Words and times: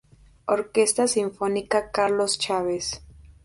Orquesta 0.47 1.07
Sinfónica 1.07 1.91
Carlos 1.91 2.39
Chávez. 2.39 3.03